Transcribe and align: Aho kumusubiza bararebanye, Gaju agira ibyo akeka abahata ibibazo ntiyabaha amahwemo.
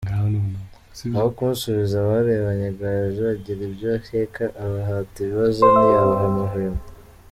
Aho 1.17 1.27
kumusubiza 1.35 2.05
bararebanye, 2.07 2.67
Gaju 2.79 3.21
agira 3.33 3.61
ibyo 3.69 3.87
akeka 3.97 4.43
abahata 4.63 5.15
ibibazo 5.19 5.61
ntiyabaha 5.73 6.25
amahwemo. 6.31 6.81